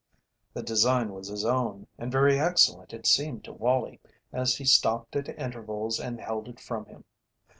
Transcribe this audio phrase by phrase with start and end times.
[0.55, 3.99] The design was his own, and very excellent it seemed to Wallie
[4.33, 7.03] as he stopped at intervals and held it from him.